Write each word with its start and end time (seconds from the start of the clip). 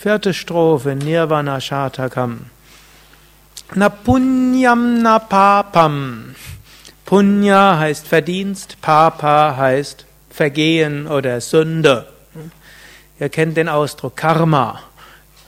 Vierte 0.00 0.32
Strophe, 0.32 0.94
Nirvana 0.94 1.60
Shatakam. 1.60 2.50
Na 3.74 3.88
punyam 3.88 5.02
na 5.02 5.18
papam. 5.18 6.36
Punya 7.04 7.76
heißt 7.80 8.06
Verdienst, 8.06 8.80
Papa 8.80 9.56
heißt 9.56 10.06
Vergehen 10.30 11.08
oder 11.08 11.40
Sünde. 11.40 12.06
Ihr 13.18 13.28
kennt 13.28 13.56
den 13.56 13.68
Ausdruck 13.68 14.14
Karma. 14.14 14.82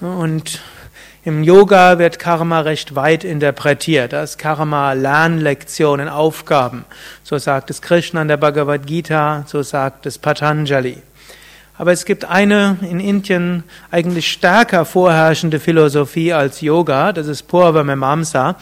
Und 0.00 0.60
im 1.22 1.44
Yoga 1.44 2.00
wird 2.00 2.18
Karma 2.18 2.58
recht 2.58 2.96
weit 2.96 3.22
interpretiert. 3.22 4.12
Das 4.12 4.36
Karma 4.36 4.94
Lernlektionen, 4.94 6.08
Aufgaben. 6.08 6.86
So 7.22 7.38
sagt 7.38 7.70
es 7.70 7.80
Krishna 7.80 8.22
in 8.22 8.26
der 8.26 8.36
Bhagavad 8.36 8.84
Gita, 8.84 9.44
so 9.46 9.62
sagt 9.62 10.06
es 10.06 10.18
Patanjali. 10.18 11.00
Aber 11.80 11.92
es 11.92 12.04
gibt 12.04 12.26
eine 12.26 12.76
in 12.82 13.00
Indien 13.00 13.64
eigentlich 13.90 14.30
stärker 14.30 14.84
vorherrschende 14.84 15.58
Philosophie 15.58 16.30
als 16.30 16.60
Yoga, 16.60 17.10
das 17.14 17.26
ist 17.26 17.44
Purva 17.44 17.82
Mimamsa, 17.82 18.56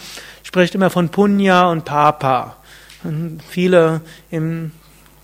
spricht 0.45 0.77
immer 0.77 0.89
von 0.89 1.09
Punya 1.09 1.69
und 1.69 1.85
Papa. 1.85 2.59
Und 3.03 3.41
viele 3.49 4.03
im 4.31 4.71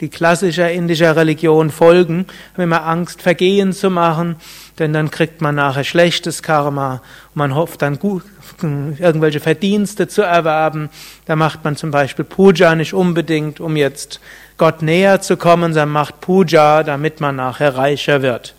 die 0.01 0.09
klassischer 0.09 0.71
indischer 0.71 1.16
Religion 1.16 1.71
folgen, 1.71 2.27
haben 2.55 2.62
immer 2.62 2.84
Angst, 2.84 3.23
Vergehen 3.23 3.73
zu 3.73 3.91
machen, 3.91 4.37
denn 4.79 4.93
dann 4.93 5.11
kriegt 5.11 5.41
man 5.41 5.55
nachher 5.55 5.84
schlechtes 5.84 6.43
Karma. 6.43 7.01
Man 7.34 7.55
hofft 7.55 7.83
dann 7.83 7.98
gut, 7.98 8.25
irgendwelche 8.62 9.41
Verdienste 9.41 10.09
zu 10.09 10.23
erwerben. 10.23 10.91
Da 11.27 11.37
macht 11.37 11.65
man 11.65 11.77
zum 11.77 11.91
Beispiel 11.91 12.25
Puja 12.25 12.75
nicht 12.75 12.95
unbedingt, 12.95 13.61
um 13.61 13.77
jetzt 13.77 14.20
Gott 14.57 14.83
näher 14.83 15.20
zu 15.20 15.37
kommen, 15.37 15.73
sondern 15.73 15.91
macht 15.91 16.20
Puja, 16.20 16.83
damit 16.83 17.20
man 17.20 17.37
nachher 17.37 17.77
reicher 17.77 18.23
wird, 18.23 18.55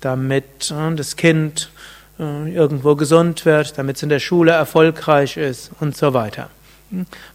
damit 0.00 0.70
äh, 0.70 0.94
das 0.94 1.16
Kind 1.16 1.70
äh, 2.18 2.54
irgendwo 2.54 2.94
gesund 2.94 3.44
wird, 3.44 3.78
damit 3.78 3.96
es 3.96 4.02
in 4.02 4.08
der 4.08 4.20
Schule 4.20 4.52
erfolgreich 4.52 5.36
ist 5.36 5.70
und 5.80 5.96
so 5.96 6.14
weiter 6.14 6.50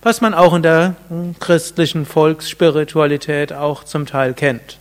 was 0.02 0.21
man 0.21 0.33
auch 0.33 0.53
in 0.53 0.63
der 0.63 0.95
christlichen 1.39 2.05
Volksspiritualität 2.05 3.53
auch 3.53 3.83
zum 3.83 4.05
Teil 4.05 4.33
kennt. 4.33 4.79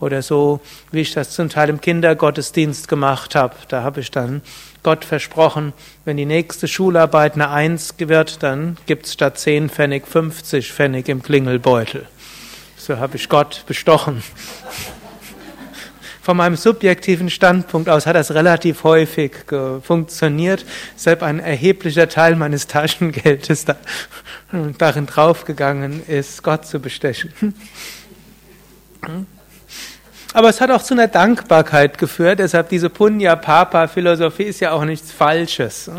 Oder 0.00 0.22
so, 0.22 0.60
wie 0.90 1.00
ich 1.00 1.14
das 1.14 1.30
zum 1.30 1.48
Teil 1.48 1.68
im 1.68 1.80
Kindergottesdienst 1.80 2.88
gemacht 2.88 3.34
habe. 3.34 3.54
Da 3.68 3.82
habe 3.82 4.00
ich 4.00 4.10
dann 4.10 4.42
Gott 4.82 5.04
versprochen, 5.04 5.72
wenn 6.04 6.16
die 6.16 6.26
nächste 6.26 6.66
Schularbeit 6.66 7.34
eine 7.34 7.50
Eins 7.50 7.94
wird, 7.98 8.42
dann 8.42 8.76
gibt 8.86 9.06
es 9.06 9.12
statt 9.12 9.38
10 9.38 9.70
Pfennig 9.70 10.08
50 10.08 10.72
Pfennig 10.72 11.08
im 11.08 11.22
Klingelbeutel. 11.22 12.06
So 12.76 12.98
habe 12.98 13.16
ich 13.16 13.28
Gott 13.28 13.62
bestochen 13.66 14.24
von 16.22 16.36
meinem 16.36 16.54
subjektiven 16.54 17.28
Standpunkt 17.30 17.88
aus 17.88 18.06
hat 18.06 18.14
das 18.14 18.32
relativ 18.32 18.84
häufig 18.84 19.32
funktioniert. 19.82 20.64
Deshalb 20.94 21.22
ein 21.22 21.40
erheblicher 21.40 22.08
Teil 22.08 22.36
meines 22.36 22.68
Taschengeldes 22.68 23.64
da, 23.64 23.76
darin 24.78 25.06
draufgegangen 25.06 26.06
ist, 26.06 26.44
Gott 26.44 26.64
zu 26.64 26.78
bestechen. 26.78 27.32
Aber 30.34 30.48
es 30.48 30.60
hat 30.60 30.70
auch 30.70 30.82
zu 30.82 30.94
einer 30.94 31.08
Dankbarkeit 31.08 31.98
geführt, 31.98 32.38
deshalb 32.38 32.70
diese 32.70 32.88
Punya-Papa-Philosophie 32.88 34.44
ist 34.44 34.60
ja 34.60 34.72
auch 34.72 34.84
nichts 34.84 35.12
Falsches. 35.12 35.90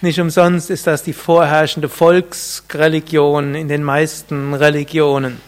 Nicht 0.00 0.20
umsonst 0.20 0.70
ist 0.70 0.86
das 0.86 1.02
die 1.02 1.12
vorherrschende 1.12 1.88
Volksreligion 1.88 3.54
in 3.54 3.68
den 3.68 3.82
meisten 3.82 4.54
Religionen 4.54 5.40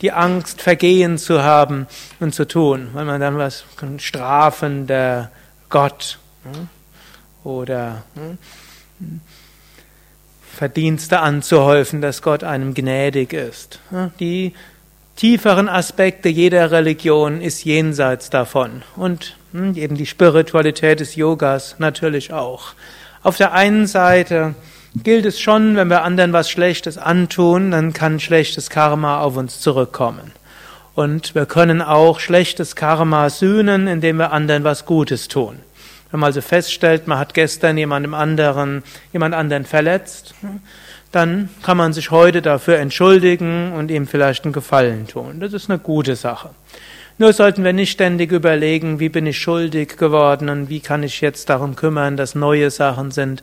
die 0.00 0.12
Angst, 0.12 0.62
Vergehen 0.62 1.18
zu 1.18 1.42
haben 1.42 1.86
und 2.20 2.34
zu 2.34 2.46
tun, 2.46 2.88
weil 2.92 3.04
man 3.04 3.20
dann 3.20 3.38
was 3.38 3.64
strafender 3.98 5.30
Gott 5.68 6.18
hm, 6.44 6.68
oder 7.44 8.02
hm, 8.14 8.38
Verdienste 10.54 11.20
anzuhäufen, 11.20 12.00
dass 12.00 12.20
Gott 12.20 12.42
einem 12.42 12.74
gnädig 12.74 13.32
ist. 13.32 13.78
Die 14.18 14.54
tieferen 15.18 15.68
Aspekte 15.68 16.28
jeder 16.28 16.70
Religion 16.70 17.40
ist 17.40 17.64
jenseits 17.64 18.30
davon 18.30 18.82
und 18.94 19.36
hm, 19.50 19.74
eben 19.74 19.96
die 19.96 20.06
Spiritualität 20.06 21.00
des 21.00 21.16
Yogas 21.16 21.74
natürlich 21.80 22.32
auch. 22.32 22.74
Auf 23.24 23.36
der 23.36 23.52
einen 23.52 23.88
Seite 23.88 24.54
gilt 25.02 25.26
es 25.26 25.40
schon, 25.40 25.74
wenn 25.74 25.88
wir 25.88 26.04
anderen 26.04 26.32
was 26.32 26.48
Schlechtes 26.48 26.98
antun, 26.98 27.72
dann 27.72 27.92
kann 27.92 28.20
schlechtes 28.20 28.70
Karma 28.70 29.20
auf 29.20 29.36
uns 29.36 29.60
zurückkommen. 29.60 30.30
Und 30.94 31.34
wir 31.34 31.46
können 31.46 31.82
auch 31.82 32.20
schlechtes 32.20 32.76
Karma 32.76 33.28
sühnen, 33.28 33.88
indem 33.88 34.18
wir 34.18 34.30
anderen 34.30 34.62
was 34.62 34.86
Gutes 34.86 35.26
tun. 35.26 35.58
Wenn 36.10 36.20
man 36.20 36.28
also 36.28 36.40
feststellt, 36.40 37.06
man 37.06 37.18
hat 37.18 37.34
gestern 37.34 37.76
jemandem 37.76 38.14
anderen, 38.14 38.82
jemand 39.12 39.34
anderen 39.34 39.64
verletzt, 39.64 40.34
dann 41.12 41.48
kann 41.62 41.76
man 41.76 41.92
sich 41.92 42.10
heute 42.10 42.42
dafür 42.42 42.78
entschuldigen 42.78 43.72
und 43.72 43.90
ihm 43.90 44.06
vielleicht 44.06 44.44
einen 44.44 44.52
Gefallen 44.52 45.06
tun. 45.06 45.40
Das 45.40 45.52
ist 45.52 45.70
eine 45.70 45.78
gute 45.78 46.16
Sache. 46.16 46.50
Nur 47.20 47.32
sollten 47.32 47.64
wir 47.64 47.72
nicht 47.72 47.90
ständig 47.90 48.30
überlegen, 48.30 49.00
wie 49.00 49.08
bin 49.08 49.26
ich 49.26 49.38
schuldig 49.38 49.96
geworden 49.96 50.48
und 50.48 50.68
wie 50.68 50.78
kann 50.78 51.02
ich 51.02 51.20
jetzt 51.20 51.50
darum 51.50 51.74
kümmern, 51.74 52.16
dass 52.16 52.36
neue 52.36 52.70
Sachen 52.70 53.10
sind. 53.10 53.42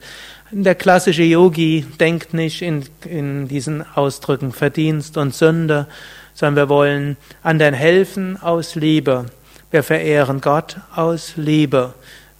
Der 0.49 0.75
klassische 0.75 1.23
Yogi 1.23 1.85
denkt 1.99 2.33
nicht 2.33 2.61
in, 2.61 2.85
in 3.03 3.49
diesen 3.49 3.83
Ausdrücken 3.95 4.53
Verdienst 4.53 5.17
und 5.17 5.35
Sünde, 5.35 5.87
sondern 6.33 6.55
wir 6.55 6.69
wollen 6.69 7.17
anderen 7.43 7.73
helfen 7.73 8.41
aus 8.41 8.75
Liebe. 8.75 9.25
Wir 9.71 9.83
verehren 9.83 10.39
Gott 10.39 10.77
aus 10.95 11.33
Liebe. 11.35 11.93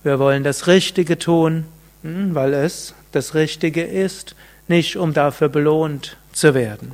Wir 0.06 0.20
wollen 0.20 0.44
das 0.44 0.68
Richtige 0.68 1.18
tun, 1.18 1.66
hm, 2.04 2.36
weil 2.36 2.54
es 2.54 2.94
das 3.12 3.34
Richtige 3.34 3.82
ist, 3.82 4.36
nicht 4.68 4.98
um 4.98 5.16
dafür 5.16 5.50
belohnt 5.50 6.18
zu 6.32 6.54
werden. 6.54 6.92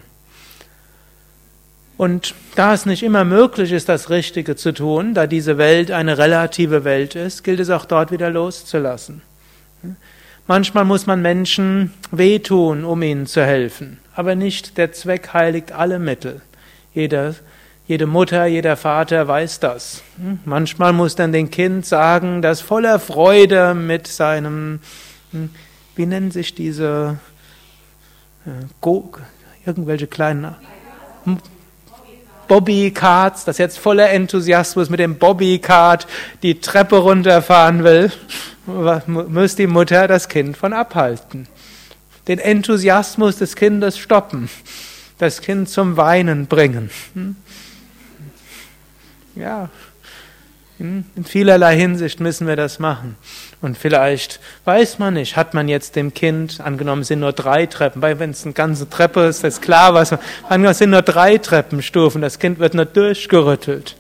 Und 1.98 2.36
da 2.56 2.74
es 2.74 2.86
nicht 2.86 3.04
immer 3.04 3.26
möglich 3.26 3.74
ist, 3.74 3.90
das 3.90 4.10
Richtige 4.10 4.56
zu 4.56 4.74
tun, 4.74 5.14
da 5.14 5.28
diese 5.28 5.58
Welt 5.58 5.92
eine 5.92 6.18
relative 6.18 6.86
Welt 6.86 7.16
ist, 7.16 7.44
gilt 7.44 7.60
es 7.60 7.70
auch 7.70 7.84
dort 7.84 8.14
wieder 8.14 8.30
loszulassen. 8.30 9.22
Manchmal 10.48 10.86
muss 10.86 11.06
man 11.06 11.22
Menschen 11.22 11.92
wehtun, 12.12 12.86
um 12.86 13.02
ihnen 13.02 13.28
zu 13.28 13.44
helfen, 13.44 14.00
aber 14.16 14.36
nicht 14.36 14.78
der 14.78 14.94
Zweck 14.94 15.34
heiligt 15.34 15.74
alle 15.74 16.00
Mittel. 16.00 16.40
Jeder, 16.94 17.36
jede 17.92 18.08
Mutter, 18.08 18.46
jeder 18.46 18.78
Vater 18.78 19.28
weiß 19.28 19.60
das. 19.60 20.02
Manchmal 20.46 20.94
muss 20.94 21.16
dann 21.16 21.34
den 21.34 21.52
Kind 21.52 21.86
sagen, 21.86 22.42
dass 22.42 22.62
voller 22.62 23.00
Freude 23.00 23.74
mit 23.74 24.08
seinem, 24.08 24.80
wie 25.98 26.06
nennen 26.06 26.32
sich 26.32 26.56
diese, 26.56 27.20
äh, 28.46 28.90
irgendwelche 29.66 30.08
kleinen 30.08 30.56
Bobbycards, 32.48 33.44
das 33.44 33.58
jetzt 33.58 33.78
voller 33.78 34.10
Enthusiasmus 34.10 34.90
mit 34.90 35.02
dem 35.02 35.18
Bobbycard 35.18 36.08
die 36.44 36.62
Treppe 36.62 36.96
runterfahren 36.96 37.84
will, 37.84 38.10
muss 39.06 39.58
die 39.58 39.68
Mutter 39.68 40.08
das 40.08 40.30
Kind 40.30 40.56
von 40.56 40.72
abhalten. 40.72 41.46
Den 42.30 42.40
Enthusiasmus 42.40 43.36
des 43.36 43.58
Kindes 43.58 43.98
stoppen, 43.98 44.50
das 45.18 45.42
Kind 45.42 45.68
zum 45.68 45.98
Weinen 45.98 46.48
bringen. 46.48 46.90
Hm? 49.36 49.42
Ja, 49.42 49.70
in 50.82 51.06
vielerlei 51.24 51.76
Hinsicht 51.76 52.20
müssen 52.20 52.48
wir 52.48 52.56
das 52.56 52.80
machen. 52.80 53.16
Und 53.62 53.78
vielleicht 53.78 54.40
weiß 54.66 54.98
man 54.98 55.14
nicht, 55.14 55.38
hat 55.38 55.54
man 55.54 55.68
jetzt 55.68 55.96
dem 55.96 56.12
Kind, 56.16 56.60
angenommen 56.60 57.04
sind 57.04 57.20
nur 57.20 57.34
drei 57.34 57.68
Treppen, 57.68 58.02
weil 58.02 58.18
wenn 58.18 58.32
es 58.32 58.44
eine 58.44 58.54
ganze 58.54 58.90
Treppe 58.90 59.22
ist, 59.26 59.44
ist 59.44 59.62
klar, 59.62 59.94
was, 59.94 60.12
angenommen 60.12 60.72
es 60.72 60.80
sind 60.80 60.90
nur 60.90 61.04
drei 61.04 61.38
Treppenstufen, 61.38 62.22
das 62.24 62.40
Kind 62.40 62.58
wird 62.58 62.74
nur 62.74 62.86
durchgerüttelt. 62.86 63.96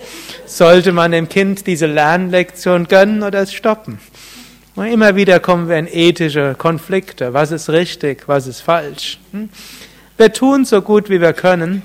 Sollte 0.47 0.91
man 0.91 1.11
dem 1.11 1.29
Kind 1.29 1.67
diese 1.67 1.85
Lernlektion 1.85 2.87
gönnen 2.87 3.22
oder 3.22 3.41
es 3.41 3.53
stoppen? 3.53 3.99
Und 4.75 4.87
immer 4.87 5.16
wieder 5.16 5.39
kommen 5.39 5.69
wir 5.69 5.77
in 5.77 5.87
ethische 5.87 6.55
Konflikte. 6.57 7.35
Was 7.35 7.51
ist 7.51 7.69
richtig, 7.69 8.27
was 8.27 8.47
ist 8.47 8.61
falsch? 8.61 9.19
Hm? 9.31 9.49
Wir 10.17 10.34
tun 10.34 10.66
so 10.66 10.81
gut 10.81 11.11
wie 11.11 11.22
wir 11.22 11.34
können, 11.34 11.84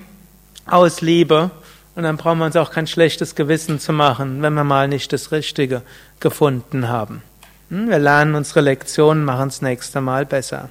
aus 0.64 1.02
Liebe, 1.02 1.50
und 1.96 2.02
dann 2.02 2.18
brauchen 2.18 2.38
wir 2.38 2.44
uns 2.44 2.56
auch 2.56 2.70
kein 2.70 2.86
schlechtes 2.86 3.34
Gewissen 3.34 3.80
zu 3.80 3.92
machen, 3.92 4.42
wenn 4.42 4.54
wir 4.54 4.64
mal 4.64 4.86
nicht 4.86 5.12
das 5.12 5.32
Richtige 5.32 5.82
gefunden 6.20 6.88
haben. 6.88 7.22
Hm, 7.70 7.88
wir 7.88 7.98
lernen 7.98 8.34
unsere 8.34 8.60
Lektionen, 8.60 9.24
machen 9.24 9.48
das 9.48 9.62
nächste 9.62 10.00
Mal 10.00 10.26
besser. 10.26 10.68